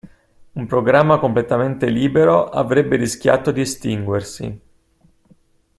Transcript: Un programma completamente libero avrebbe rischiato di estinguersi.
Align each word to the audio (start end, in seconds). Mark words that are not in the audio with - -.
Un 0.53 0.65
programma 0.65 1.19
completamente 1.19 1.87
libero 1.87 2.49
avrebbe 2.49 2.95
rischiato 2.95 3.51
di 3.51 3.61
estinguersi. 3.61 4.59